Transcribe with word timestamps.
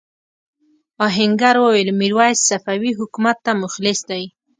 آهنګر 1.07 1.55
وویل 1.59 1.89
میرويس 1.99 2.39
صفوي 2.49 2.91
حکومت 2.99 3.37
ته 3.45 3.51
مخلص 3.63 3.99
دی. 4.09 4.23